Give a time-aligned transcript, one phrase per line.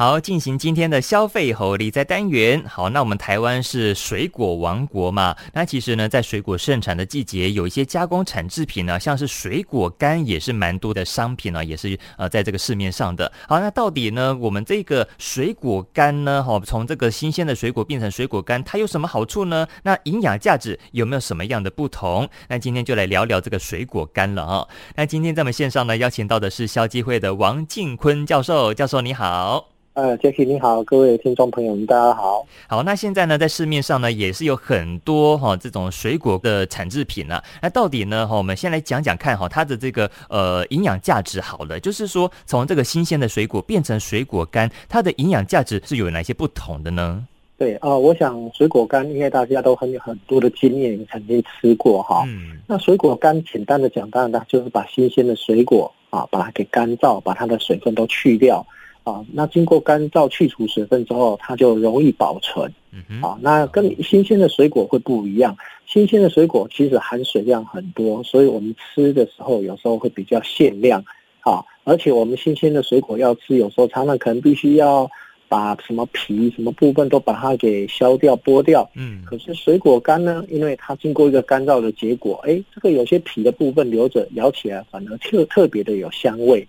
[0.00, 2.64] 好，进行今天的消费猴理财单元。
[2.66, 5.36] 好，那我们台湾是水果王国嘛？
[5.52, 13.30] 那其实呢，在水果盛产的季节，有一些加工产制品呢，像是水果干也是蛮多的商品呢，也是呃在这个市面上的。
[13.46, 19.66] 好，那到底呢，我们这个水果干呢，哈，从这个新鲜的水果变成水果干，它有什么好处呢？
[19.82, 22.26] 那营养价值有没有什么样的不同？
[22.48, 24.66] 那今天就来聊聊这个水果干了啊。
[24.96, 29.68] 那今天在我们线上呢，邀请到的是消基会的王进坤教授，教授你好。
[30.00, 32.46] 呃，杰西你好，各位听众朋友们，大家好。
[32.66, 37.44] 好，那现在呢，在市面上呢，也是有很多哈、哦、这种水果的产制品呢、啊。
[37.60, 47.22] 那到底呢，哈、哦，我们先来讲讲看哈、哦，它的这个呃营养价值好了，就是说从这个新鲜的水果变成水果干，它的营养价值是有哪些不同的呢？
[47.58, 52.24] 对啊、呃，我想水果干应该大家都很有很多的经验，曾经吃过哈。
[52.26, 52.58] 嗯。
[52.66, 58.66] 那水果干简单的讲，当然它就是把新鲜的水果啊，把它给干燥，把它的水分都去掉。
[59.02, 62.70] 啊，那经过干燥去除水分之后，它就容易保存。
[62.92, 65.56] 嗯啊，那跟新鲜的水果会不一样。
[65.86, 71.02] 新鲜的水果其实含水量很多，所以我们吃的时候有时候会比较限量。
[71.40, 75.10] 啊，而且我们新鲜的水果要吃，有时候常常可能必须要
[75.48, 78.88] 把什么皮、什么部分都把它给削掉、剥掉。
[78.94, 79.22] 嗯。
[79.24, 86.66] 可是水果干呢，因为它经过一个干燥的结果，哎，这个有些皮的部分留着，咬起来反而特特别的有香味。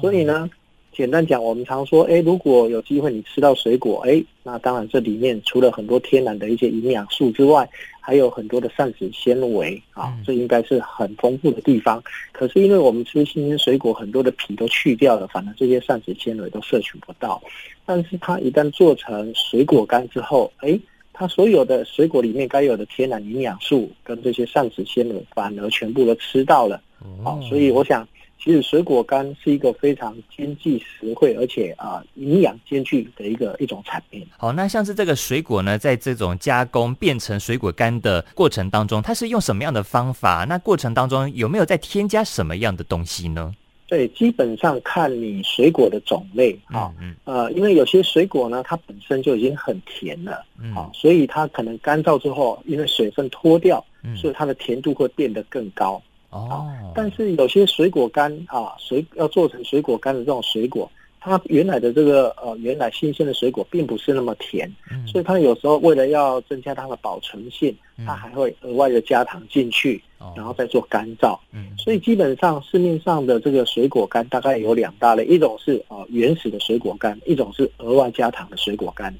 [0.00, 0.48] 所以呢。
[0.94, 7.68] 简单讲，我们常说，哎，如果有机会你吃到水果，哎，那当然这里面除了很多天然的一些营养素之外，
[8.00, 12.02] 还有很多的膳食纤维啊，这应该是很丰富的地方。
[12.32, 17.42] 可是因为我们吃新鲜水果，很多的皮都去掉了，反而这些膳食纤维都摄取不到。
[17.84, 20.78] 但是它一旦做成水果干之后，哎，
[21.12, 26.80] 它所有的水果里面该有的天然营养素跟这些膳食纤维，反而全部都吃到了。
[27.22, 28.06] 好，所以我想。
[28.44, 34.22] 其实水果干是一个非常经济实惠，而且啊营养兼具的一个一种产品。
[34.36, 40.44] 好，那像是这个水果呢，在这种加工变成水果干的过程当中，它是用什么样的方法？
[40.46, 43.54] 那过程当中有没有再添加什么样的东西呢？
[43.86, 56.02] 对，基本上看你水果的种类啊，嗯，呃，因为有些水果呢，它本身就已经很甜了，嗯，啊，所以它可能干燥之后，因为水分脱掉，嗯，所以它的甜度会变得更高。
[56.34, 60.90] 哦，但是有些水果干啊，水要做成水果干的这种水果，
[61.20, 67.74] 它原来的这个呃，原来新鲜的水果并不是那么甜，嗯，所以它有时候为了要增加它的保存性，
[68.04, 70.02] 它还会额外的加糖进去，
[70.36, 71.38] 然后再做干燥。
[71.52, 79.14] 嗯，所以基本上市面上的这个水果干大概有两大类，一种是呃原始的水果干，一种是额外加糖的水果干。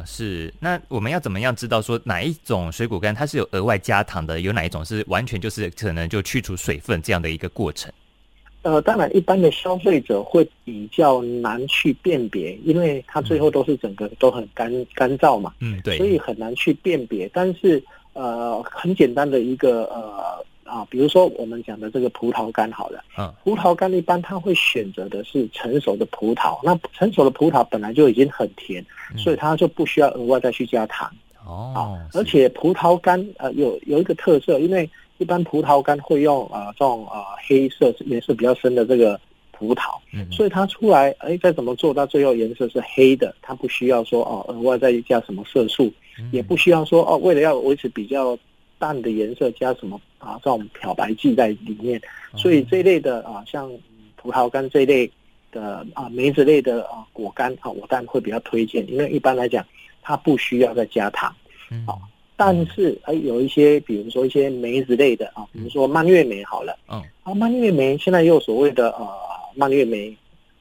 [0.00, 0.52] 哦，是。
[0.60, 7.92] 那我们要怎么样知道说哪一种水果干它是有额外加糖的，有哪一种是完全就是可能就去除水分这样的一个过程？
[8.62, 17.30] 呃，当然，一般的消费者会比较难去辨别，因为它最后都是整个都很干干燥嘛，嗯，对，所以很难去辨别。
[17.32, 20.44] 但是呃，很简单的一个呃。
[20.70, 28.80] 啊，比如说我们讲的这个葡萄干好了，嗯，葡萄干一般它会选择的是成熟的葡萄，那成熟的葡萄本来就已经很甜，
[29.12, 31.10] 嗯、所以它就不需要额外再去加糖。
[31.44, 31.80] 哦，啊，
[32.14, 34.88] 而且葡萄干呃有有一个特色，因为
[35.18, 39.20] 一般葡萄干会用啊、呃、这种啊、呃、黑色颜色比较深的这个
[39.50, 48.38] 葡萄，嗯，所以它出来哎再怎么做到最后颜色是黑的，它不需要说哦额外再加什么色素，嗯、也不需要说哦为了要维持比较。
[48.80, 50.38] 淡的颜色加什么啊？
[50.44, 52.00] 这种漂白剂在里面，
[52.36, 53.68] 所以这一类的啊，像
[54.14, 55.10] 葡萄干这一类
[55.50, 59.66] 的啊，梅子类的啊果干啊，我当然会比较推荐，因为一般来讲
[60.00, 61.34] 它不需要再加糖。
[61.86, 61.98] 啊，
[62.36, 69.08] 但是哎，有一些比如说一些梅子类的啊，比如说蔓越莓好了，嗯，啊蔓越莓现在也有所谓的呃
[69.56, 70.16] 蔓越莓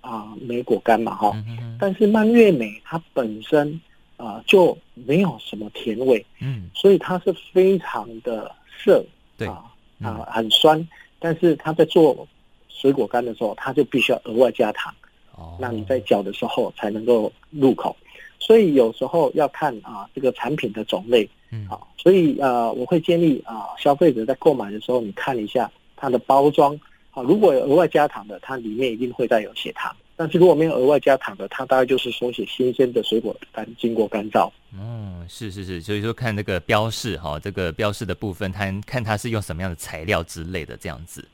[0.00, 1.32] 啊莓果干嘛哈，
[1.78, 3.80] 但是蔓越莓它本身。
[4.22, 9.02] 啊、呃，就没有什么甜味，嗯，所以它是非常的涩，
[9.40, 9.64] 对啊
[10.02, 10.88] 啊，很酸。
[11.18, 12.26] 但是它在做
[12.68, 14.94] 水果干的时候，它就必须要额外加糖，
[15.34, 17.94] 哦，那你在嚼的时候才能够入口。
[18.38, 26.74] 所以有时候要看啊这个产品的种类，嗯，啊，所以呃，我会建议啊消费者在购买的时候，你看一下它的包装，
[27.10, 29.94] 啊，如果有额外加糖的，它里面一定会带有些糖。
[30.20, 34.50] 但是如果没有额外加糖的，它大概就是说写新鲜的水果干经过干燥。
[34.78, 41.26] 嗯，是是是，所以说看这个标示哈，这个标示的部分，它看它是用什么样的材料之类的这样子。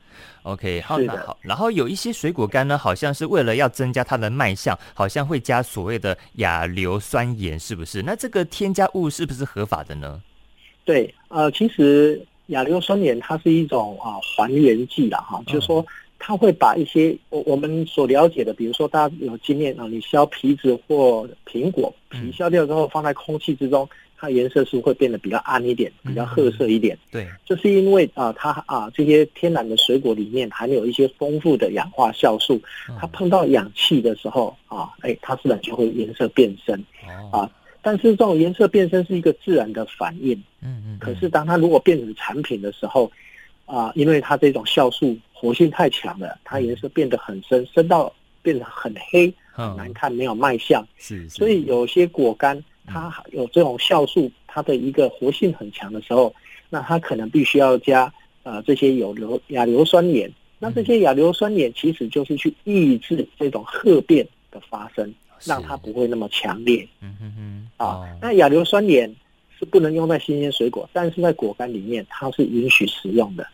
[0.43, 8.01] OK，好，那好，然后有一些水果干呢，好像是为了要增加它的卖相，好像会加所谓的亚硫酸盐，是不是？
[8.01, 10.21] 那这个添加物是不是合法的呢？
[10.85, 15.85] 对，呃，其实亚硫酸盐它是一种啊还原剂啦，哈，就是说。
[16.19, 23.87] 他会把一些我我们所了解的，比如说大家有经验啊，你削皮子或苹果皮削掉之后放在空气之中，
[24.17, 26.95] 它颜色是会变得比较暗一点，比较褐色一点。
[26.95, 32.59] 嗯、对，这是因为啊，它啊这些天然的水果里面含有一些丰富的氧化酵素，
[32.99, 36.83] 它碰到氧气的时候啊，哎，它自然就会颜色变深
[37.31, 37.49] 啊。
[37.83, 40.33] 但是这种颜色变深是一个自然的反应。
[40.61, 40.97] 嗯嗯。
[40.99, 43.09] 可是当它如果变成产品的时候，
[43.67, 48.11] 啊，因为它这种酵素活性太强了，它颜色变得很深，深到
[48.41, 50.83] 变得很黑，很难看，没有卖相。
[50.97, 51.27] 是。
[51.29, 56.33] 所以有些果干它有这种酵素，它的一个活性很强的时候，
[56.69, 58.11] 那它可能必须要加
[58.43, 60.31] 呃这些有硫亚硫酸盐。
[60.59, 65.13] 那这些亚硫酸盐其实就是去抑制这种褐变的发生，
[65.43, 66.87] 让它不会那么强烈。
[67.01, 67.69] 嗯嗯嗯。
[67.75, 69.13] 啊，那亚硫酸盐
[69.59, 73.45] 是不能用在新鲜水果，但是在果干里面它是允许使用的。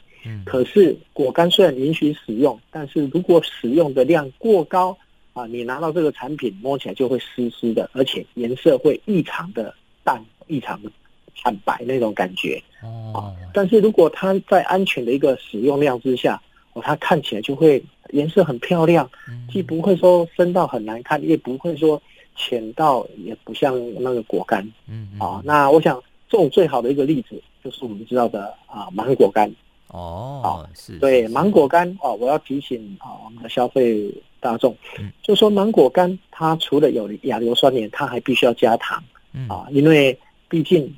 [0.45, 4.97] 可是果干虽然允许使用，但是如果使用的量过高
[5.33, 9.73] 啊，你拿到这个产品摸起来就会湿湿的，而且颜色会异常的
[10.03, 10.89] 淡、异常的
[11.35, 12.61] 惨白那种感觉。
[12.81, 13.33] 哦。
[13.53, 16.41] 但是如果它在安全的一个使用量之下，
[16.73, 19.09] 哦，它看起来就会颜色很漂亮，
[19.51, 22.01] 既不会说深到很难看，也不会说
[22.35, 24.67] 浅到也不像那个果干。
[24.87, 25.09] 嗯。
[25.19, 29.51] 啊，那我想这种最好的一个例子就是我们知道的啊芒果干。
[29.94, 39.01] 哦，好，是对芒果干哦，我要提醒啊，我们的消费大众，嗯，就说芒果干它除了有亚硫酸盐，它还必须要加糖，
[39.34, 39.48] 嗯。
[39.48, 40.18] 啊，因为
[40.50, 40.92] 毕竟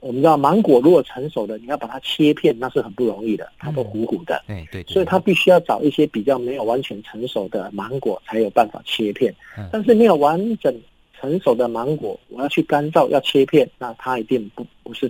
[0.00, 9.32] 我们知道芒果如果成熟的，你要把它切片，那是很不容易的，它都糊糊的，对对，所以它必须要找一些比较没有完全成熟的芒果才有办法切片，
[9.70, 10.74] 但是没有完整
[11.14, 15.08] 成熟的芒果，我要去干燥要切片，那它一定不不是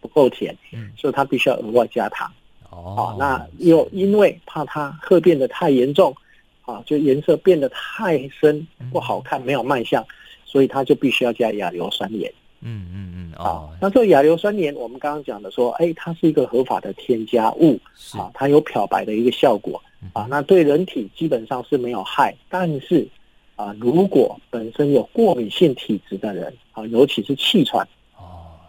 [0.00, 2.30] 不够甜，嗯，所以它必须要额外加糖。
[2.72, 6.14] 哦，那又因为怕它褐变得太严重，
[6.62, 10.04] 啊，就颜色变得太深不好看，没有卖相，
[10.46, 12.32] 所以它就必须要加亚硫酸盐。
[12.62, 17.78] 嗯嗯嗯，哦，那这个亚硫酸盐，我们刚刚讲的说，哎，它是一个合法的添加物，
[18.14, 19.82] 啊，它有漂白的一个效果，
[20.14, 23.06] 啊，那对人体基本上是没有害，但是
[23.54, 27.86] 啊，如果本身有过敏性体质的人，啊，尤其是气喘。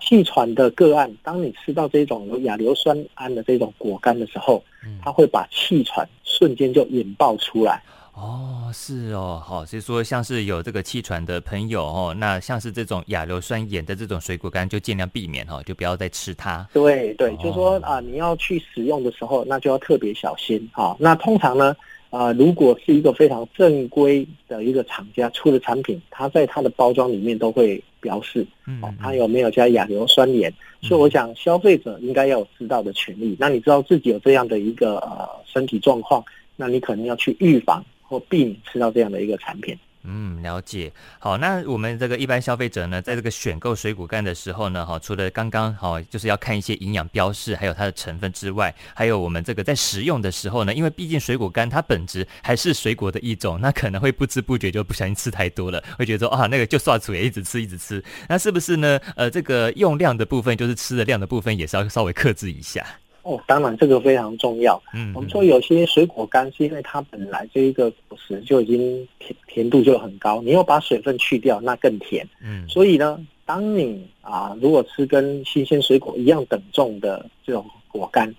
[0.05, 4.61] 气喘的个案，当你吃到这种有亚硫酸胺的这种果干的时候，
[5.01, 7.81] 它会把气喘瞬间就引爆出来。
[8.13, 16.67] 哦，是哦，好，所以说像是有这个气喘的朋友哦，那像是这种亚硫酸盐的这种水果干，就尽量避免哈，就不要再吃它。
[16.73, 20.95] 对对，就说啊，你要去使用的时候，那就要特别小心哈。
[20.99, 21.75] 那通常呢？
[22.13, 30.53] 啊、呃，如果是一个非常正规的一个厂家出的产品，它在它的包装里面都会标示，嗯，它有没有加亚硫酸盐？
[30.83, 33.35] 所以我想消费者应该要有知道的权利。
[33.39, 36.23] 那你知道自己有这样的一个呃身体状况，
[36.55, 39.75] 那你可能要去预防或避免吃到这样的一个产品。
[40.05, 40.91] 嗯，了解。
[41.17, 58.99] 好，那我们这个一般消费者呢，在这个选购水果干的时候呢，哈，除了刚刚好就是要看一些营养标示，还有它的成分之外，还有我们这个在食用的时候呢，因为毕竟水果干它本质还是水果的一种，那可能会不知不觉就不小心吃太多了，会觉得说啊，那个就刷嘴，一直吃一直吃，那是不是呢？
[59.15, 62.85] 呃，这个用量的部分，就是吃的量的部分，也是要稍微克制一下。
[63.23, 64.81] 哦，当然这个非常重要。
[64.93, 72.27] 嗯，我们说有些水果干是因为它本来这一个果实就已经甜甜度就很高，你要把水分去掉，那更甜。
[72.43, 78.33] 嗯，所以呢，当你啊如果吃跟新鲜水果一样等重的这种果干，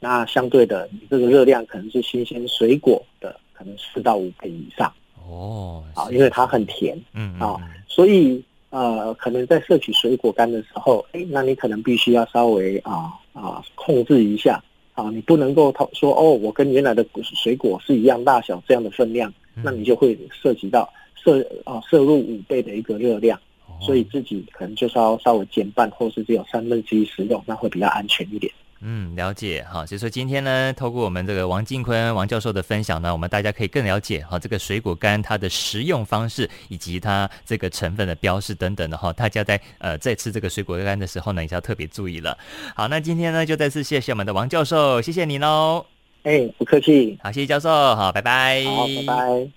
[0.00, 4.92] 那相对的你这个热量可能是新鲜水果的可能四到五倍以上。
[5.26, 6.94] 哦，啊，因为它很甜。
[7.14, 7.56] 嗯，嗯，啊，
[7.88, 8.44] 所以
[8.78, 13.12] 呃，可能在摄取水果干的时候，哎，那你可能必须要稍微啊。
[13.36, 14.58] 啊，控制一下
[14.94, 15.10] 啊！
[15.10, 28.50] 你不能够说哦，我跟原来的水果是一样大小这样的分量，嗯、那你就会涉及到摄啊摄入五倍的一个热量，哦、所以自己可能就稍稍微减半，或是只有三分之一食用，那会比较安全一点。
[28.80, 29.86] 嗯，了解哈。
[29.86, 39.12] 所以说今天呢，透过我们这个王进坤王教授的分享呢，我们大家可以更了解哈这个水果干它的食用方式以及它这个成分的标示等等的哈。
[39.12, 42.36] 大家在呃在吃这个水果干的时候呢，也是要特别注意了。
[42.74, 45.86] 好，那今天呢就再次谢谢我们的王教授，谢谢你喽。
[46.24, 47.18] 哎，不客气。
[47.22, 48.64] 好，谢谢教授，好，拜拜。
[48.64, 49.55] 好，拜拜。